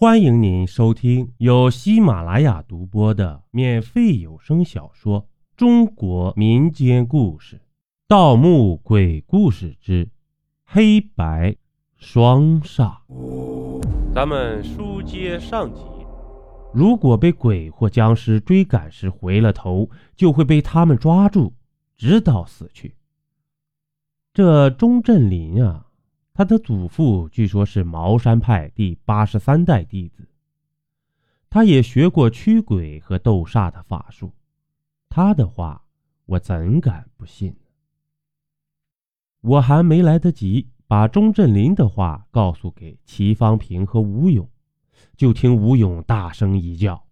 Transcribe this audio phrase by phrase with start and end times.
[0.00, 5.20] 欢迎您收听由喜马拉雅独播的免费有声小说
[5.58, 7.56] 《中国民间故事·
[8.08, 10.08] 盗墓鬼故事之
[10.64, 11.54] 黑白
[11.98, 12.96] 双煞》。
[14.14, 15.82] 咱们书接上集，
[16.72, 21.52] 如果被鬼或僵尸追赶时回了头，就会被他们抓住，
[21.98, 22.94] 直到死去。
[24.32, 25.88] 这钟镇林啊。
[26.40, 30.26] 他的祖父据说是茅山派第八十三代弟子，
[31.50, 34.32] 他也学过驱鬼和斗煞的法术。
[35.10, 35.84] 他的话，
[36.24, 37.54] 我怎敢不信？
[39.42, 44.48] 我还没来得及把钟振林的话告诉给齐方平和吴勇，
[45.18, 47.06] 就听吴勇大声一叫：“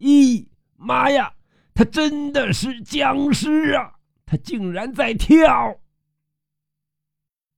[0.00, 0.46] 咦，
[0.76, 1.32] 妈呀！
[1.72, 3.94] 他真的是僵尸啊！
[4.26, 5.78] 他竟然在跳！”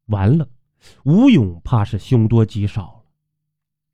[0.06, 0.48] 完了。
[1.04, 3.04] 吴勇怕是凶多吉少了。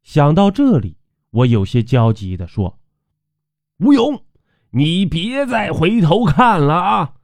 [0.02, 0.98] 想到这里，
[1.30, 2.78] 我有些焦急地说
[3.80, 4.22] ：“吴勇，
[4.70, 7.14] 你别再回头看了啊，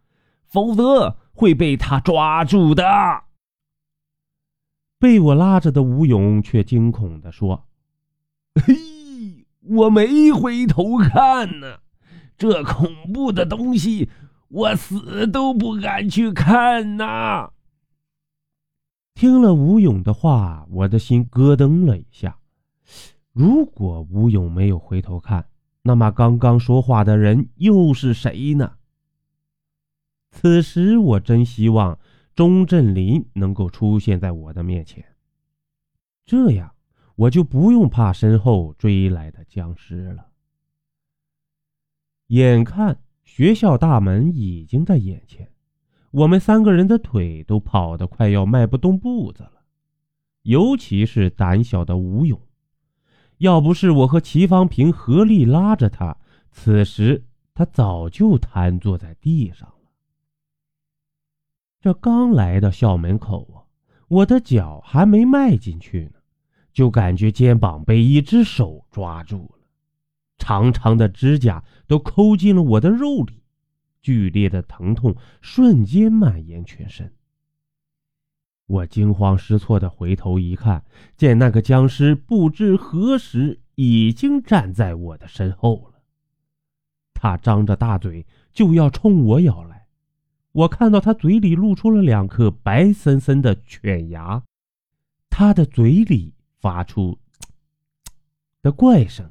[0.46, 2.84] 否则会被他抓住的。”
[4.98, 7.68] 被我拉着的吴勇却惊恐地说
[8.66, 11.78] ：“嘿，我没回头看呢，
[12.36, 14.10] 这恐怖的东西，
[14.48, 17.52] 我死都不敢去看呐。”
[19.20, 22.38] 听了吴勇的话，我的心咯噔了一下。
[23.32, 25.46] 如果吴勇没有回头看，
[25.82, 28.78] 那么刚刚说话的人又是谁呢？
[30.30, 31.98] 此时我真希望
[32.34, 35.04] 钟振林能够出现在我的面前，
[36.24, 36.74] 这样
[37.14, 40.28] 我就不用怕身后追来的僵尸了。
[42.28, 45.49] 眼看学校大门已经在眼前。
[46.10, 49.62] 我们三个人的腿都跑得快要迈不动步子了，
[50.42, 52.40] 尤其是胆小的吴勇，
[53.38, 56.16] 要不是我和齐方平合力拉着他，
[56.50, 59.74] 此时他早就瘫坐在地上了。
[61.80, 63.62] 这刚来到校门口啊，
[64.08, 66.18] 我的脚还没迈进去呢，
[66.72, 69.64] 就感觉肩膀被一只手抓住了，
[70.38, 73.44] 长长的指甲都抠进了我的肉里。
[74.02, 77.12] 剧烈的疼痛瞬间蔓延全身，
[78.66, 80.84] 我惊慌失措的回头一看，
[81.16, 86.00] 见那个僵尸不知何时已经站在我的身后了。
[87.12, 89.86] 他张着大嘴就要冲我咬来，
[90.52, 94.42] 我看到他嘴里露出了两颗白森森的犬牙，
[95.28, 97.18] 他的嘴里发出
[98.62, 99.30] 的怪声，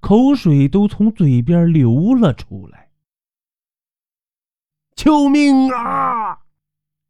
[0.00, 2.87] 口水都从嘴边流了出来。
[4.98, 6.40] 救命啊！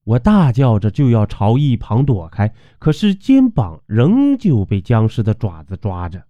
[0.05, 6.23] 我大叫着就要朝一旁躲开，可是肩膀仍旧被僵尸的爪子抓着，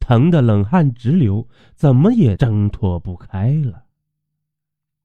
[0.00, 3.84] 疼得冷汗直流，怎么也挣脱不开了。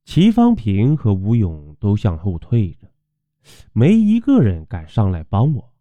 [0.06, 2.88] 齐方平和吴勇都向后退着，
[3.74, 5.74] 没一个人敢上来帮我。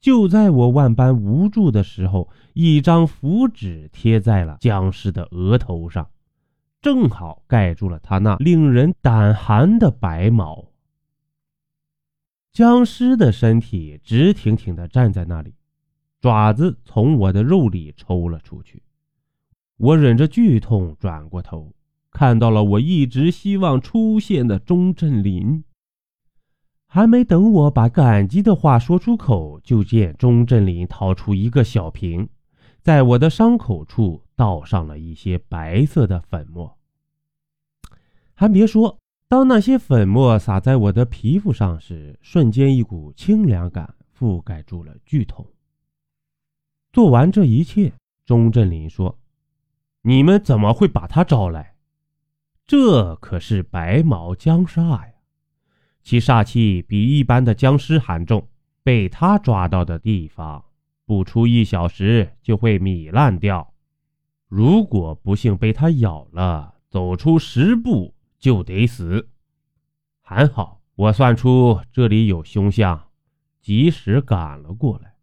[0.00, 6.08] 就在我万般无助的时候，一张符纸贴在了僵尸的额头上。
[6.84, 10.66] 正好盖住了他那令人胆寒的白毛。
[12.52, 15.54] 僵尸的身体直挺挺地站在那里，
[16.20, 18.82] 爪子从我的肉里抽了出去。
[19.78, 21.72] 我忍着剧痛转过头，
[22.10, 25.64] 看到了我一直希望出现的钟镇林。
[26.86, 32.28] 还没等我把感激的话说出口，就见钟镇林掏出一个小瓶。
[32.84, 36.76] 在我的伤口处倒上了一些白色的粉末，
[38.34, 45.46] 还别说，当那些粉末洒在我的皮肤上时，瞬间一股清凉感覆盖住了剧痛。
[46.92, 47.90] 做完这一切，
[48.26, 49.18] 钟振林说
[50.04, 51.76] ：“你们怎么会把他招来？
[52.66, 55.14] 这可是白毛僵煞呀，
[56.02, 58.46] 其煞气比一般的僵尸还重，
[58.82, 60.62] 被他抓到的地方。”
[61.06, 63.74] 不出一小时就会糜烂掉，
[64.48, 69.28] 如果不幸被它咬了，走出十步就得死。
[70.20, 73.08] 还好我算出这里有凶相，
[73.60, 75.14] 及时赶了过来，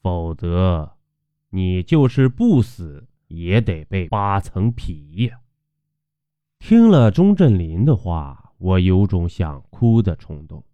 [0.00, 0.92] 否则
[1.50, 5.40] 你就是不死也得被扒层皮呀！
[6.58, 10.64] 听了钟镇林的话，我有种想哭的冲动，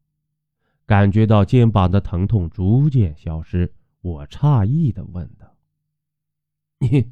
[0.84, 3.72] 感觉到肩膀的疼痛逐渐消失。
[4.06, 5.56] 我诧异的问道
[6.78, 7.10] ：“你，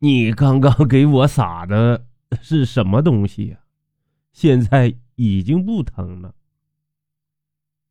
[0.00, 2.04] 你刚刚给我撒的
[2.40, 3.60] 是什么东西呀？
[4.32, 6.34] 现在已经不疼了。”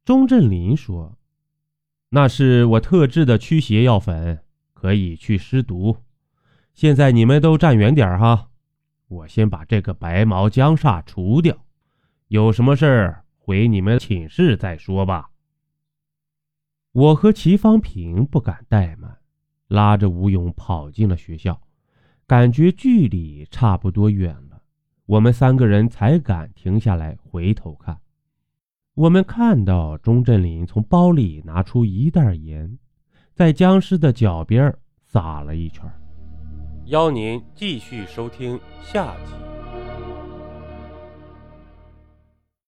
[0.03, 1.17] 钟振林说
[2.09, 4.43] ：“那是我特制的驱邪药粉，
[4.73, 5.95] 可以去尸毒。
[6.73, 8.49] 现在你们都站远点哈，
[9.07, 11.57] 我先把这个白毛僵煞除掉。
[12.27, 15.30] 有什么事儿回你们寝室再说吧。
[16.93, 19.17] 我和齐方平不敢怠慢，
[19.67, 21.61] 拉着吴勇跑进了学校。
[22.27, 24.61] 感觉距离差不多远了，
[25.05, 27.97] 我们三个人才敢停下来回头看。
[28.93, 32.77] 我们看到钟振林从包里拿出一袋盐，
[33.33, 34.73] 在僵尸的脚边
[35.05, 35.89] 撒了一圈。
[36.87, 39.50] 邀您继续收听下集。